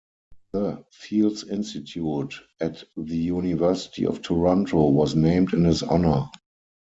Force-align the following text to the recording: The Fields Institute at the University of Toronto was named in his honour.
The 0.53 0.83
Fields 0.89 1.43
Institute 1.43 2.33
at 2.59 2.83
the 2.97 3.17
University 3.17 4.07
of 4.07 4.23
Toronto 4.23 4.89
was 4.89 5.13
named 5.13 5.53
in 5.53 5.65
his 5.65 5.83
honour. 5.83 6.25